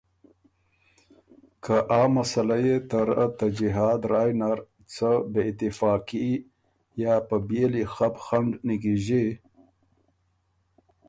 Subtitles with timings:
[1.63, 4.57] که آ مسلۀ يې ته رۀ ته جهاد رایٛ نر
[4.93, 6.27] څه بې اتفاقي
[7.03, 9.25] یا په بيېلی خپ خنډ نیکیݫی۔